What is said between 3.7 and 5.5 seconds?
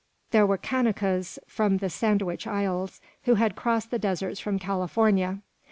the deserts from California.